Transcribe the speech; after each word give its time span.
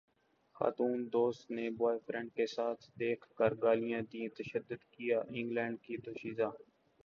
خاتون 0.55 0.97
دوست 1.13 1.43
نے 1.51 1.65
بوائے 1.77 1.99
فرینڈ 2.05 2.29
کے 2.37 2.45
ساتھ 2.47 2.83
دیکھ 2.99 3.25
کر 3.37 3.51
گالیاں 3.63 4.01
دیں 4.11 4.27
تشدد 4.37 4.81
کیا 4.93 5.17
انگلینڈ 5.29 5.75
کی 5.83 5.95
دوشیزہ 6.05 6.49